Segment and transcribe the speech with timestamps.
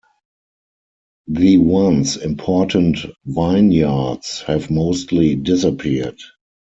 [1.27, 6.17] The once important vineyards have mostly disappeared.